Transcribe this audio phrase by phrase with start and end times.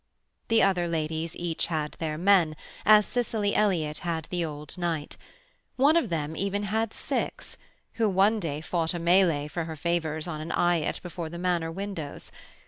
[0.47, 2.55] The other ladies each had their men,
[2.87, 5.15] as Cicely Elliott had the old knight.
[5.75, 7.55] One of them had even six,
[7.93, 11.71] who one day fought a mêlée for her favours on an eyot before the manor
[11.71, 12.31] windows.